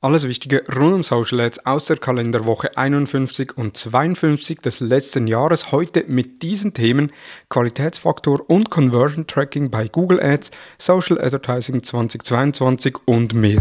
Alles 0.00 0.28
Wichtige 0.28 0.64
rund 0.76 0.94
um 0.94 1.02
Social 1.02 1.40
Ads 1.40 1.66
aus 1.66 1.86
der 1.86 1.96
Kalenderwoche 1.96 2.76
51 2.76 3.58
und 3.58 3.76
52 3.76 4.60
des 4.60 4.78
letzten 4.78 5.26
Jahres 5.26 5.72
heute 5.72 6.04
mit 6.06 6.42
diesen 6.42 6.72
Themen 6.72 7.10
Qualitätsfaktor 7.48 8.48
und 8.48 8.70
Conversion 8.70 9.26
Tracking 9.26 9.70
bei 9.70 9.88
Google 9.88 10.22
Ads, 10.22 10.52
Social 10.78 11.20
Advertising 11.20 11.82
2022 11.82 12.94
und 13.06 13.34
mehr. 13.34 13.60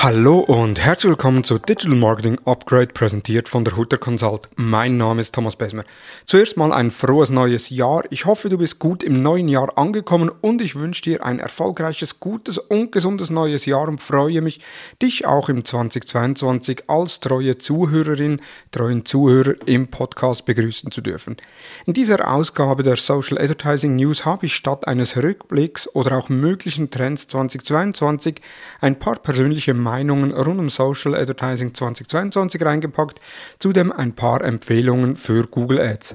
Hallo 0.00 0.38
und 0.38 0.78
herzlich 0.78 1.10
willkommen 1.10 1.42
zu 1.42 1.58
Digital 1.58 1.96
Marketing 1.96 2.38
Upgrade, 2.44 2.92
präsentiert 2.92 3.48
von 3.48 3.64
der 3.64 3.76
Hutter 3.76 3.98
Consult. 3.98 4.48
Mein 4.54 4.96
Name 4.96 5.20
ist 5.20 5.34
Thomas 5.34 5.56
Besmer. 5.56 5.82
Zuerst 6.24 6.56
mal 6.56 6.72
ein 6.72 6.92
frohes 6.92 7.30
neues 7.30 7.68
Jahr. 7.68 8.04
Ich 8.10 8.24
hoffe, 8.24 8.48
du 8.48 8.58
bist 8.58 8.78
gut 8.78 9.02
im 9.02 9.24
neuen 9.24 9.48
Jahr 9.48 9.76
angekommen 9.76 10.30
und 10.40 10.62
ich 10.62 10.76
wünsche 10.76 11.02
dir 11.02 11.26
ein 11.26 11.40
erfolgreiches, 11.40 12.20
gutes 12.20 12.58
und 12.58 12.92
gesundes 12.92 13.30
neues 13.30 13.66
Jahr 13.66 13.88
und 13.88 14.00
freue 14.00 14.40
mich, 14.40 14.60
dich 15.02 15.26
auch 15.26 15.48
im 15.48 15.64
2022 15.64 16.88
als 16.88 17.18
treue 17.18 17.58
Zuhörerin, 17.58 18.40
treuen 18.70 19.04
Zuhörer 19.04 19.54
im 19.66 19.88
Podcast 19.88 20.44
begrüßen 20.44 20.92
zu 20.92 21.00
dürfen. 21.00 21.38
In 21.86 21.92
dieser 21.92 22.32
Ausgabe 22.32 22.84
der 22.84 22.94
Social 22.94 23.36
Advertising 23.36 23.96
News 23.96 24.24
habe 24.24 24.46
ich 24.46 24.54
statt 24.54 24.86
eines 24.86 25.16
Rückblicks 25.16 25.92
oder 25.92 26.16
auch 26.16 26.28
möglichen 26.28 26.88
Trends 26.88 27.26
2022 27.26 28.36
ein 28.80 28.96
paar 29.00 29.16
persönliche 29.16 29.74
Meinungen 29.88 30.32
rund 30.32 30.60
um 30.60 30.68
Social 30.68 31.14
Advertising 31.14 31.72
2022 31.72 32.62
reingepackt, 32.62 33.20
zudem 33.58 33.90
ein 33.90 34.12
paar 34.14 34.42
Empfehlungen 34.42 35.16
für 35.16 35.46
Google 35.46 35.80
Ads. 35.80 36.14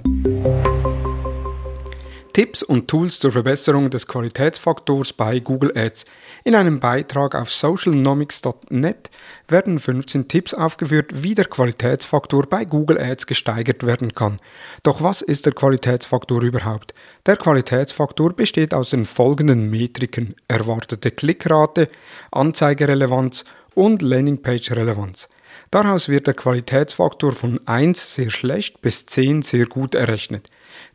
Tipps 2.34 2.64
und 2.64 2.88
Tools 2.88 3.20
zur 3.20 3.32
Verbesserung 3.32 3.92
des 3.92 4.08
Qualitätsfaktors 4.08 5.14
bei 5.14 5.38
Google 5.38 5.72
Ads. 5.78 6.06
In 6.44 6.56
einem 6.56 6.80
Beitrag 6.80 7.36
auf 7.36 7.52
socialnomics.net 7.52 9.12
werden 9.48 9.80
15 9.80 10.28
Tipps 10.28 10.56
aufgeführt, 10.56 11.12
wie 11.14 11.36
der 11.36 11.46
Qualitätsfaktor 11.46 12.48
bei 12.48 12.66
Google 12.66 13.00
Ads 13.00 13.28
gesteigert 13.28 13.86
werden 13.86 14.16
kann. 14.16 14.40
Doch 14.82 15.04
was 15.04 15.22
ist 15.22 15.46
der 15.46 15.54
Qualitätsfaktor 15.54 16.42
überhaupt? 16.42 16.96
Der 17.28 17.38
Qualitätsfaktor 17.38 18.34
besteht 18.34 18.74
aus 18.74 18.90
den 18.90 19.06
folgenden 19.06 19.70
Metriken: 19.70 20.36
erwartete 20.48 21.12
Klickrate, 21.12 21.88
Anzeigerelevanz 22.32 23.46
und 23.76 24.02
Landingpage-Relevanz. 24.02 25.28
Daraus 25.72 26.08
wird 26.10 26.28
der 26.28 26.34
Qualitätsfaktor 26.34 27.32
von 27.32 27.60
1 27.66 28.16
sehr 28.16 28.30
schlecht 28.30 28.82
bis 28.82 29.06
10 29.06 29.42
sehr 29.42 29.66
gut 29.66 29.96
errechnet. 29.96 30.50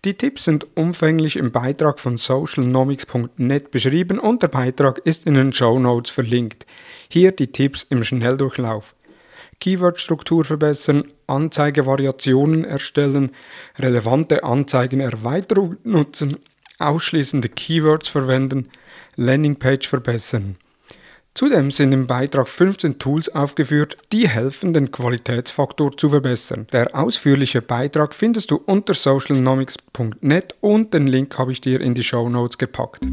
Die 0.05 0.15
Tipps 0.15 0.45
sind 0.45 0.67
umfänglich 0.77 1.37
im 1.37 1.51
Beitrag 1.51 1.99
von 1.99 2.17
socialnomics.net 2.17 3.71
beschrieben 3.71 4.19
und 4.19 4.43
der 4.43 4.49
Beitrag 4.49 5.01
ist 5.05 5.27
in 5.27 5.35
den 5.35 5.53
Show 5.53 5.79
Notes 5.79 6.11
verlinkt. 6.11 6.67
Hier 7.09 7.33
die 7.33 7.51
Tipps 7.51 7.87
im 7.91 8.05
Schnelldurchlauf. 8.05 8.95
Keyword-Struktur 9.61 10.45
verbessern, 10.45 11.11
Anzeigevariationen 11.27 12.65
erstellen, 12.65 13.33
relevante 13.79 14.45
Anzeigenerweiterung 14.45 15.77
nutzen, 15.83 16.37
ausschließende 16.79 17.49
Keywords 17.49 18.09
verwenden, 18.09 18.69
Landingpage 19.17 19.89
verbessern. 19.89 20.57
Zudem 21.39 21.71
sind 21.71 21.93
im 21.93 22.09
Beitrag 22.09 22.49
15 22.49 22.99
Tools 22.99 23.33
aufgeführt, 23.33 23.97
die 24.11 24.29
helfen, 24.29 24.75
den 24.75 24.91
Qualitätsfaktor 24.91 25.97
zu 25.97 26.09
verbessern. 26.09 26.67
Der 26.73 26.97
ausführliche 26.97 27.63
Beitrag 27.63 28.13
findest 28.13 28.51
du 28.51 28.57
unter 28.57 28.93
socialnomics.net 28.93 30.57
und 30.61 30.95
den 30.95 31.07
Link 31.07 31.39
habe 31.39 31.53
ich 31.53 31.61
dir 31.61 31.81
in 31.81 31.95
die 31.95 32.03
Show 32.03 32.29
Notes 32.29 32.59
gepackt. 32.59 33.07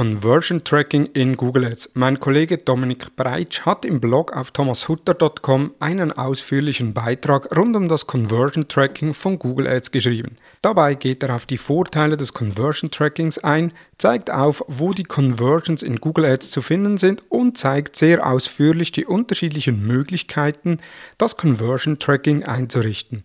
Conversion 0.00 0.64
Tracking 0.64 1.10
in 1.12 1.36
Google 1.36 1.66
Ads. 1.66 1.90
Mein 1.92 2.18
Kollege 2.18 2.56
Dominik 2.56 3.14
Breitsch 3.16 3.66
hat 3.66 3.84
im 3.84 4.00
Blog 4.00 4.34
auf 4.34 4.50
thomashutter.com 4.50 5.74
einen 5.78 6.10
ausführlichen 6.10 6.94
Beitrag 6.94 7.54
rund 7.54 7.76
um 7.76 7.86
das 7.86 8.06
Conversion 8.06 8.66
Tracking 8.66 9.12
von 9.12 9.38
Google 9.38 9.66
Ads 9.66 9.90
geschrieben. 9.90 10.36
Dabei 10.62 10.94
geht 10.94 11.22
er 11.22 11.34
auf 11.34 11.44
die 11.44 11.58
Vorteile 11.58 12.16
des 12.16 12.32
Conversion 12.32 12.90
Trackings 12.90 13.36
ein, 13.40 13.74
zeigt 13.98 14.30
auf, 14.30 14.64
wo 14.68 14.94
die 14.94 15.04
Conversions 15.04 15.82
in 15.82 15.96
Google 15.96 16.24
Ads 16.24 16.50
zu 16.50 16.62
finden 16.62 16.96
sind 16.96 17.22
und 17.28 17.58
zeigt 17.58 17.94
sehr 17.94 18.26
ausführlich 18.26 18.92
die 18.92 19.04
unterschiedlichen 19.04 19.86
Möglichkeiten, 19.86 20.78
das 21.18 21.36
Conversion 21.36 21.98
Tracking 21.98 22.42
einzurichten. 22.42 23.22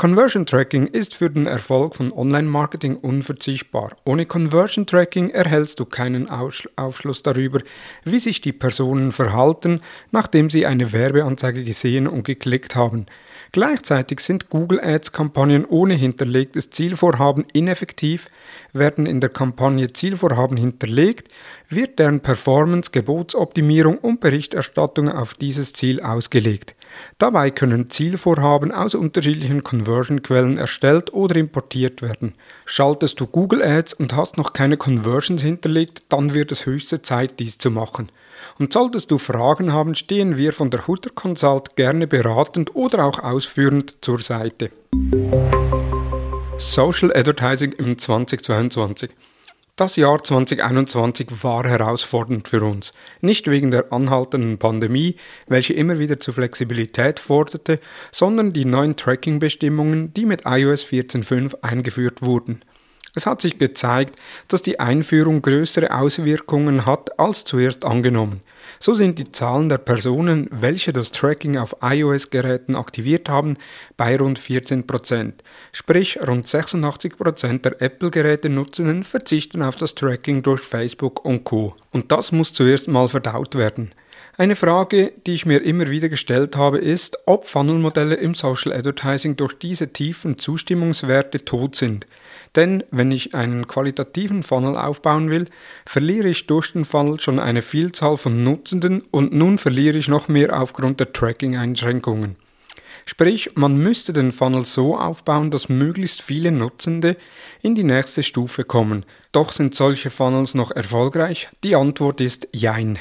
Conversion 0.00 0.46
Tracking 0.46 0.86
ist 0.86 1.16
für 1.16 1.28
den 1.28 1.48
Erfolg 1.48 1.96
von 1.96 2.12
Online-Marketing 2.12 2.94
unverzichtbar. 2.94 3.96
Ohne 4.04 4.26
Conversion 4.26 4.86
Tracking 4.86 5.30
erhältst 5.30 5.80
du 5.80 5.86
keinen 5.86 6.30
Aufschluss 6.30 7.24
darüber, 7.24 7.62
wie 8.04 8.20
sich 8.20 8.40
die 8.40 8.52
Personen 8.52 9.10
verhalten, 9.10 9.80
nachdem 10.12 10.50
sie 10.50 10.66
eine 10.66 10.92
Werbeanzeige 10.92 11.64
gesehen 11.64 12.06
und 12.06 12.22
geklickt 12.22 12.76
haben. 12.76 13.06
Gleichzeitig 13.50 14.20
sind 14.20 14.50
Google 14.50 14.80
Ads-Kampagnen 14.80 15.64
ohne 15.64 15.94
hinterlegtes 15.94 16.70
Zielvorhaben 16.70 17.44
ineffektiv. 17.52 18.28
Werden 18.72 19.04
in 19.04 19.20
der 19.20 19.30
Kampagne 19.30 19.92
Zielvorhaben 19.92 20.56
hinterlegt, 20.56 21.26
wird 21.70 21.98
deren 21.98 22.20
Performance, 22.20 22.92
Gebotsoptimierung 22.92 23.98
und 23.98 24.20
Berichterstattung 24.20 25.08
auf 25.08 25.34
dieses 25.34 25.72
Ziel 25.72 26.00
ausgelegt. 26.00 26.76
Dabei 27.18 27.50
können 27.50 27.90
Zielvorhaben 27.90 28.72
aus 28.72 28.94
unterschiedlichen 28.94 29.64
Conversion-Quellen 29.64 30.58
erstellt 30.58 31.12
oder 31.12 31.36
importiert 31.36 32.02
werden. 32.02 32.34
Schaltest 32.64 33.20
du 33.20 33.26
Google 33.26 33.62
Ads 33.62 33.94
und 33.94 34.14
hast 34.14 34.38
noch 34.38 34.52
keine 34.52 34.76
Conversions 34.76 35.42
hinterlegt, 35.42 36.02
dann 36.08 36.34
wird 36.34 36.52
es 36.52 36.66
höchste 36.66 37.02
Zeit, 37.02 37.38
dies 37.40 37.58
zu 37.58 37.70
machen. 37.70 38.10
Und 38.58 38.72
solltest 38.72 39.10
du 39.10 39.18
Fragen 39.18 39.72
haben, 39.72 39.94
stehen 39.94 40.36
wir 40.36 40.52
von 40.52 40.70
der 40.70 40.86
Hutter 40.86 41.10
Consult 41.10 41.76
gerne 41.76 42.06
beratend 42.06 42.74
oder 42.74 43.04
auch 43.04 43.18
ausführend 43.18 43.96
zur 44.00 44.20
Seite. 44.20 44.70
Social 46.56 47.12
Advertising 47.14 47.72
im 47.72 47.98
2022 47.98 49.10
das 49.78 49.94
Jahr 49.94 50.22
2021 50.22 51.44
war 51.44 51.64
herausfordernd 51.64 52.48
für 52.48 52.64
uns. 52.64 52.92
Nicht 53.20 53.48
wegen 53.48 53.70
der 53.70 53.92
anhaltenden 53.92 54.58
Pandemie, 54.58 55.14
welche 55.46 55.72
immer 55.72 56.00
wieder 56.00 56.18
zu 56.18 56.32
Flexibilität 56.32 57.20
forderte, 57.20 57.78
sondern 58.10 58.52
die 58.52 58.64
neuen 58.64 58.96
Tracking-Bestimmungen, 58.96 60.12
die 60.14 60.26
mit 60.26 60.42
iOS 60.44 60.84
14.5 60.84 61.62
eingeführt 61.62 62.22
wurden. 62.22 62.62
Es 63.14 63.26
hat 63.26 63.42
sich 63.42 63.58
gezeigt, 63.58 64.16
dass 64.48 64.62
die 64.62 64.80
Einführung 64.80 65.42
größere 65.42 65.94
Auswirkungen 65.94 66.86
hat 66.86 67.18
als 67.18 67.44
zuerst 67.44 67.84
angenommen. 67.84 68.42
So 68.80 68.94
sind 68.94 69.18
die 69.18 69.32
Zahlen 69.32 69.68
der 69.68 69.78
Personen, 69.78 70.48
welche 70.50 70.92
das 70.92 71.10
Tracking 71.10 71.56
auf 71.56 71.76
iOS-Geräten 71.82 72.76
aktiviert 72.76 73.28
haben, 73.28 73.56
bei 73.96 74.16
rund 74.16 74.38
14%. 74.38 75.32
Sprich, 75.72 76.18
rund 76.26 76.46
86% 76.46 77.62
der 77.62 77.80
Apple-Geräte-Nutzenden 77.82 79.02
verzichten 79.04 79.62
auf 79.62 79.76
das 79.76 79.94
Tracking 79.94 80.42
durch 80.42 80.60
Facebook 80.60 81.24
und 81.24 81.44
Co. 81.44 81.74
Und 81.92 82.12
das 82.12 82.30
muss 82.30 82.52
zuerst 82.52 82.88
mal 82.88 83.08
verdaut 83.08 83.54
werden. 83.54 83.92
Eine 84.36 84.54
Frage, 84.54 85.12
die 85.26 85.32
ich 85.32 85.46
mir 85.46 85.62
immer 85.62 85.90
wieder 85.90 86.08
gestellt 86.08 86.56
habe, 86.56 86.78
ist, 86.78 87.18
ob 87.26 87.44
Funnelmodelle 87.44 88.14
im 88.14 88.34
Social 88.34 88.72
Advertising 88.72 89.34
durch 89.34 89.58
diese 89.58 89.92
tiefen 89.92 90.38
Zustimmungswerte 90.38 91.44
tot 91.44 91.74
sind. 91.74 92.06
Denn 92.56 92.84
wenn 92.90 93.10
ich 93.10 93.34
einen 93.34 93.66
qualitativen 93.66 94.42
Funnel 94.42 94.76
aufbauen 94.76 95.30
will, 95.30 95.46
verliere 95.86 96.28
ich 96.28 96.46
durch 96.46 96.72
den 96.72 96.84
Funnel 96.84 97.20
schon 97.20 97.38
eine 97.38 97.62
Vielzahl 97.62 98.16
von 98.16 98.44
Nutzenden 98.44 99.02
und 99.10 99.32
nun 99.32 99.58
verliere 99.58 99.98
ich 99.98 100.08
noch 100.08 100.28
mehr 100.28 100.60
aufgrund 100.60 101.00
der 101.00 101.12
Tracking-Einschränkungen. 101.12 102.36
Sprich, 103.06 103.52
man 103.54 103.78
müsste 103.78 104.12
den 104.12 104.32
Funnel 104.32 104.66
so 104.66 104.94
aufbauen, 104.94 105.50
dass 105.50 105.70
möglichst 105.70 106.20
viele 106.20 106.52
Nutzende 106.52 107.16
in 107.62 107.74
die 107.74 107.82
nächste 107.82 108.22
Stufe 108.22 108.64
kommen. 108.64 109.06
Doch 109.32 109.50
sind 109.50 109.74
solche 109.74 110.10
Funnels 110.10 110.54
noch 110.54 110.70
erfolgreich? 110.70 111.48
Die 111.64 111.74
Antwort 111.74 112.20
ist 112.20 112.48
Jein. 112.52 112.98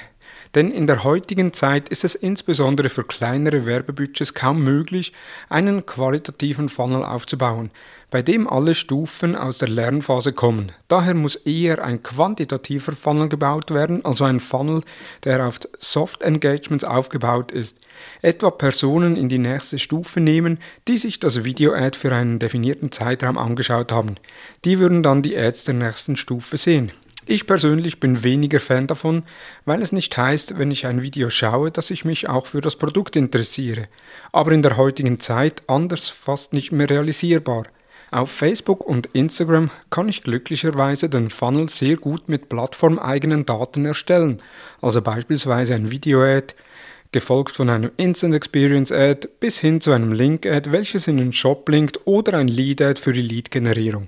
Denn 0.56 0.72
in 0.72 0.88
der 0.88 1.04
heutigen 1.04 1.54
Zeit 1.54 1.90
ist 1.90 2.04
es 2.04 2.16
insbesondere 2.16 2.90
für 2.90 3.04
kleinere 3.04 3.66
Werbebudgets 3.66 4.34
kaum 4.34 4.64
möglich, 4.64 5.14
einen 5.50 5.86
qualitativen 5.86 6.70
Funnel 6.70 7.04
aufzubauen, 7.04 7.72
bei 8.10 8.22
dem 8.22 8.48
alle 8.48 8.74
Stufen 8.74 9.36
aus 9.36 9.58
der 9.58 9.68
Lernphase 9.68 10.32
kommen. 10.32 10.72
Daher 10.88 11.14
muss 11.14 11.36
eher 11.36 11.84
ein 11.84 12.04
quantitativer 12.04 12.94
Funnel 12.94 13.28
gebaut 13.28 13.72
werden, 13.72 14.06
also 14.06 14.24
ein 14.24 14.40
Funnel, 14.40 14.82
der 15.26 15.46
auf 15.46 15.60
Soft 15.80 16.22
Engagements 16.22 16.86
aufgebaut 16.86 17.52
ist. 17.52 17.78
Etwa 18.22 18.52
Personen 18.52 19.18
in 19.18 19.28
die 19.28 19.40
nächste 19.40 19.80
Stufe 19.80 20.22
nehmen, 20.22 20.60
die 20.88 20.98
sich 20.98 21.20
das 21.20 21.44
Video-Ad 21.44 21.98
für 21.98 22.14
einen 22.14 22.40
definierten 22.40 22.92
Zeitraum 22.92 23.38
angeschaut 23.38 23.92
haben. 23.92 24.16
Die 24.64 24.80
würden 24.80 25.04
dann 25.04 25.22
die 25.22 25.38
Ads 25.38 25.66
der 25.66 25.74
nächsten 25.74 26.16
Stufe 26.16 26.56
sehen. 26.56 26.92
Ich 27.30 27.46
persönlich 27.46 28.00
bin 28.00 28.24
weniger 28.24 28.62
Fan 28.62 28.88
davon, 28.88 29.24
weil 29.66 29.82
es 29.82 29.92
nicht 29.92 30.18
heißt, 30.18 30.58
wenn 30.58 30.72
ich 30.72 30.86
ein 30.86 31.02
Video 31.02 31.30
schaue, 31.30 31.72
dass 31.72 31.92
ich 31.92 32.06
mich 32.06 32.30
auch 32.30 32.46
für 32.46 32.62
das 32.62 32.78
Produkt 32.78 33.18
interessiere. 33.18 33.90
Aber 34.32 34.54
in 34.54 34.64
der 34.64 34.78
heutigen 34.78 35.20
Zeit 35.20 35.62
anders 35.68 36.08
fast 36.08 36.54
nicht 36.54 36.72
mehr 36.72 36.90
realisierbar. 36.90 37.66
Auf 38.12 38.32
Facebook 38.32 38.88
und 38.88 39.08
Instagram 39.08 39.72
kann 39.90 40.08
ich 40.08 40.24
glücklicherweise 40.24 41.10
den 41.10 41.30
Funnel 41.30 41.68
sehr 41.68 41.98
gut 41.98 42.30
mit 42.30 42.48
plattformeigenen 42.48 43.46
Daten 43.46 43.86
erstellen, 43.86 44.38
also 44.82 45.02
beispielsweise 45.02 45.76
ein 45.76 45.92
Video-Ad, 45.92 46.56
gefolgt 47.12 47.58
von 47.58 47.70
einem 47.70 47.92
Instant 47.98 48.36
Experience 48.36 48.94
Ad 48.94 49.28
bis 49.42 49.60
hin 49.60 49.82
zu 49.82 49.92
einem 49.92 50.14
Link 50.14 50.46
Ad, 50.46 50.72
welches 50.72 51.10
in 51.10 51.18
den 51.18 51.34
Shop 51.34 51.68
linkt 51.68 52.00
oder 52.06 52.38
ein 52.38 52.48
Lead 52.48 52.82
Ad 52.82 53.02
für 53.02 53.12
die 53.12 53.22
Lead-Generierung. 53.22 54.08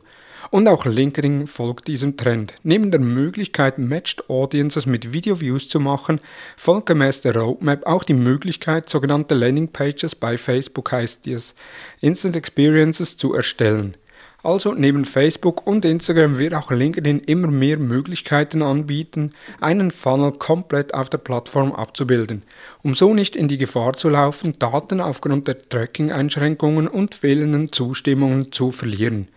Und 0.51 0.67
auch 0.67 0.85
LinkedIn 0.85 1.45
folgt 1.45 1.87
diesem 1.87 2.17
Trend. 2.17 2.55
Neben 2.63 2.89
der 2.89 2.99
Möglichkeit, 2.99 3.77
Matched 3.77 4.29
Audiences 4.31 4.87
mit 4.87 5.13
Video 5.13 5.39
Views 5.39 5.67
zu 5.67 5.79
machen, 5.79 6.19
folgt 6.57 6.87
gemäß 6.87 7.21
der 7.21 7.35
Roadmap 7.35 7.85
auch 7.85 8.03
die 8.03 8.15
Möglichkeit, 8.15 8.89
sogenannte 8.89 9.35
Landing 9.35 9.67
Pages 9.67 10.15
bei 10.15 10.39
Facebook 10.39 10.91
heißt 10.91 11.25
dies, 11.25 11.53
Instant 12.01 12.35
Experiences 12.35 13.15
zu 13.15 13.35
erstellen. 13.35 13.95
Also 14.41 14.73
neben 14.73 15.05
Facebook 15.05 15.67
und 15.67 15.85
Instagram 15.85 16.39
wird 16.39 16.55
auch 16.55 16.71
LinkedIn 16.71 17.19
immer 17.19 17.49
mehr 17.49 17.77
Möglichkeiten 17.77 18.63
anbieten, 18.63 19.33
einen 19.59 19.91
Funnel 19.91 20.31
komplett 20.31 20.93
auf 20.93 21.09
der 21.09 21.17
Plattform 21.19 21.73
abzubilden, 21.73 22.43
um 22.81 22.95
so 22.95 23.13
nicht 23.13 23.35
in 23.35 23.49
die 23.49 23.57
Gefahr 23.57 23.93
zu 23.93 24.09
laufen, 24.09 24.57
Daten 24.57 25.01
aufgrund 25.01 25.47
der 25.47 25.59
Tracking-Einschränkungen 25.59 26.87
und 26.87 27.15
fehlenden 27.15 27.71
Zustimmungen 27.71 28.51
zu 28.51 28.71
verlieren. 28.71 29.27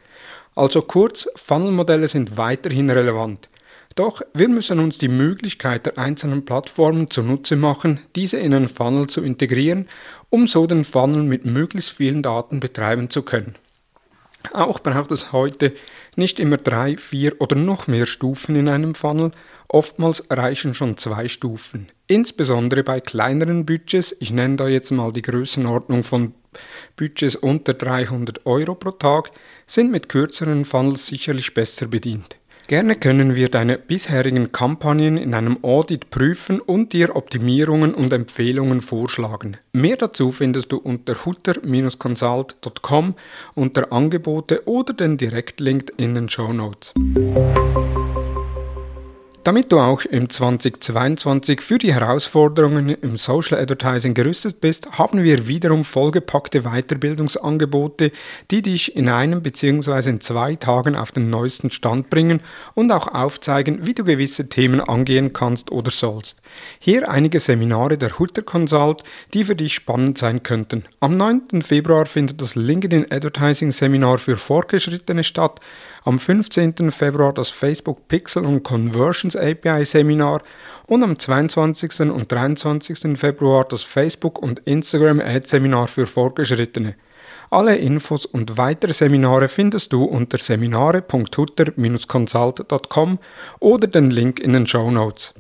Also 0.55 0.83
kurz, 0.83 1.29
Funnelmodelle 1.37 2.09
sind 2.09 2.37
weiterhin 2.37 2.91
relevant. 2.91 3.49
Doch 3.95 4.23
wir 4.33 4.49
müssen 4.49 4.79
uns 4.79 4.99
die 4.99 5.09
Möglichkeit 5.09 5.87
der 5.87 5.99
einzelnen 5.99 6.45
Plattformen 6.45 7.11
zunutze 7.11 7.57
machen, 7.57 8.01
diese 8.17 8.39
in 8.39 8.55
einen 8.55 8.69
Funnel 8.69 9.07
zu 9.09 9.23
integrieren, 9.23 9.89
um 10.31 10.47
so 10.47 10.67
den 10.67 10.85
Funnel 10.85 11.23
mit 11.23 11.45
möglichst 11.45 11.91
vielen 11.91 12.23
Daten 12.23 12.61
betreiben 12.61 13.11
zu 13.11 13.23
können. 13.23 13.55
Auch 14.53 14.81
braucht 14.81 15.13
es 15.13 15.33
heute 15.33 15.73
nicht 16.17 16.41
immer 16.41 16.57
drei, 16.57 16.97
vier 16.97 17.41
oder 17.41 17.55
noch 17.55 17.87
mehr 17.87 18.07
Stufen 18.07 18.57
in 18.57 18.69
einem 18.69 18.95
Funnel, 18.95 19.31
oftmals 19.69 20.25
reichen 20.31 20.75
schon 20.75 20.97
zwei 20.97 21.29
Stufen. 21.29 21.89
Insbesondere 22.09 22.83
bei 22.83 23.01
kleineren 23.01 23.65
Budgets, 23.65 24.15
ich 24.21 24.33
nenne 24.33 24.57
da 24.57 24.69
jetzt 24.69 24.91
mal 24.91 25.13
die 25.13 25.23
Größenordnung 25.23 26.03
von 26.03 26.35
Budgets 26.97 27.37
unter 27.37 27.75
300 27.75 28.47
Euro 28.47 28.75
pro 28.75 28.93
Tag, 28.93 29.31
sind 29.67 29.91
mit 29.91 30.09
kürzeren 30.09 30.65
Funnels 30.65 31.07
sicherlich 31.07 31.55
besser 31.55 31.87
bedient. 31.87 32.37
Gerne 32.69 32.95
können 32.95 33.35
wir 33.35 33.49
deine 33.49 33.77
bisherigen 33.77 34.53
Kampagnen 34.53 35.17
in 35.17 35.35
einem 35.35 35.59
Audit 35.63 36.11
prüfen 36.11 36.61
und 36.61 36.93
dir 36.93 37.17
Optimierungen 37.17 37.93
und 37.93 38.13
Empfehlungen 38.13 38.81
vorschlagen. 38.81 39.57
Mehr 39.73 39.97
dazu 39.97 40.31
findest 40.31 40.71
du 40.73 40.79
unter 40.79 41.25
hutter-consult.com 41.25 43.15
unter 43.55 43.93
Angebote 43.93 44.63
oder 44.67 44.95
den 44.95 45.19
Direktlink 45.19 45.93
in 45.97 46.15
den 46.15 46.29
Show 46.29 46.53
Notes. 46.53 46.95
Damit 49.45 49.73
du 49.73 49.81
auch 49.81 50.05
im 50.05 50.31
2022 50.31 51.63
für 51.63 51.79
die 51.79 51.93
Herausforderungen 51.93 52.91
im 52.91 53.17
Social 53.17 53.59
Advertising 53.59 54.15
gerüstet 54.15 54.61
bist, 54.61 54.99
haben 54.99 55.25
wir 55.25 55.49
wiederum 55.49 55.85
vollgepackte 55.85 56.63
Weiterbildungsangebote, 56.63 58.13
die 58.53 58.63
dich 58.63 58.95
in 58.95 59.09
einem 59.09 59.43
bzw. 59.43 60.11
in 60.11 60.21
zwei 60.21 60.55
Tagen 60.55 60.95
auf 60.95 61.11
den 61.11 61.29
neuesten 61.29 61.73
Stand 61.73 62.09
bringen 62.09 62.41
und 62.75 62.93
auch 62.93 63.09
aufzeigen, 63.09 63.85
wie 63.85 63.95
du 63.95 64.05
gewisse 64.05 64.49
Themen 64.49 64.81
angehen 64.81 65.33
kannst 65.33 65.73
oder 65.73 65.91
sollst. 65.91 66.37
Hier 66.79 67.11
einige 67.11 67.41
Seminare 67.41 67.99
der 67.99 68.21
Hutter 68.21 68.43
Consult, 68.43 69.03
die 69.35 69.43
für 69.43 69.57
dich 69.57 69.75
spannend 69.75 70.19
sein 70.19 70.45
könnten. 70.45 70.85
Am 71.01 71.17
9. 71.17 71.63
Februar 71.63 72.07
findet 72.07 72.41
das 72.41 72.55
LinkedIn 72.55 73.11
Advertising 73.11 73.73
Seminar 73.73 74.19
für 74.19 74.37
Fortgeschrittene 74.37 75.25
statt 75.25 75.59
am 76.05 76.19
15. 76.19 76.91
Februar 76.91 77.33
das 77.33 77.51
Facebook 77.51 78.09
Pixel 78.09 78.45
und 78.45 78.63
Conversions 78.63 79.37
API 79.37 79.85
Seminar 79.85 80.43
und 80.87 81.03
am 81.03 81.19
22. 81.19 82.11
und 82.11 82.31
23. 82.31 83.19
Februar 83.19 83.65
das 83.65 83.83
Facebook 83.83 84.43
und 84.43 84.61
Instagram 84.61 85.21
Ad 85.21 85.47
Seminar 85.47 85.89
für 85.89 86.07
Fortgeschrittene. 86.07 86.95
Alle 87.51 87.77
Infos 87.77 88.27
und 88.27 88.57
weitere 88.57 88.95
Seminare 88.95 89.47
findest 89.47 89.93
du 89.93 90.05
unter 90.05 90.39
seminare.hutter-consult.com 90.39 93.19
oder 93.61 93.87
den 93.87 94.11
Link 94.11 94.41
in 94.41 94.55
den 94.55 94.67
Show 94.67 94.91
Notes. 94.91 95.35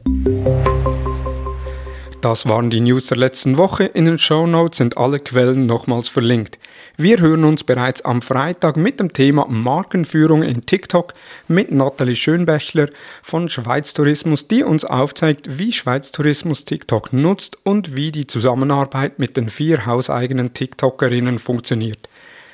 Das 2.20 2.47
waren 2.47 2.70
die 2.70 2.81
News 2.81 3.06
der 3.06 3.17
letzten 3.17 3.56
Woche. 3.56 3.85
In 3.85 4.05
den 4.05 4.19
Show 4.19 4.47
Notes 4.47 4.76
sind 4.79 4.97
alle 4.97 5.19
Quellen 5.19 5.67
nochmals 5.67 6.08
verlinkt. 6.08 6.58
Wir 7.03 7.19
hören 7.19 7.43
uns 7.43 7.65
bereits 7.65 8.03
am 8.03 8.23
Freitag 8.23 8.77
mit 8.77 9.01
dem 9.01 9.13
Thema 9.13 9.49
Markenführung 9.49 10.45
in 10.45 10.61
TikTok 10.61 11.15
mit 11.49 11.73
Nathalie 11.73 12.15
Schönbächler 12.15 12.89
von 13.25 13.49
Schweiz 13.49 13.93
Tourismus, 13.93 14.47
die 14.47 14.63
uns 14.63 14.85
aufzeigt, 14.85 15.59
wie 15.59 15.73
Schweiz 15.73 16.13
Tourismus 16.13 16.65
TikTok 16.65 17.13
nutzt 17.13 17.59
und 17.65 17.97
wie 17.97 18.13
die 18.13 18.29
Zusammenarbeit 18.29 19.19
mit 19.19 19.37
den 19.37 19.51
vier 19.51 19.85
hauseigenen 19.85 20.55
TikTokerinnen 20.55 21.41
funktioniert. 21.41 22.09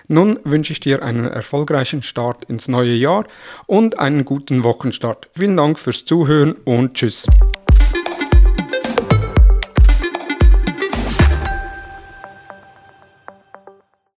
Nun 0.06 0.39
wünsche 0.45 0.73
ich 0.73 0.81
dir 0.81 1.03
einen 1.03 1.27
erfolgreichen 1.27 2.00
Start 2.00 2.47
ins 2.47 2.69
neue 2.69 2.95
Jahr 2.95 3.27
und 3.67 3.99
einen 3.99 4.25
guten 4.25 4.62
Wochenstart. 4.62 5.29
Vielen 5.37 5.59
Dank 5.59 5.79
fürs 5.79 6.06
Zuhören 6.06 6.53
und 6.65 6.95
Tschüss. 6.95 7.27